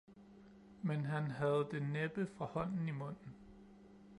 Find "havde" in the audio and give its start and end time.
1.31-1.67